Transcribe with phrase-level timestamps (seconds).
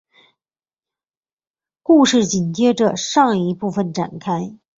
[1.83, 4.57] 故事紧接着上一部展开。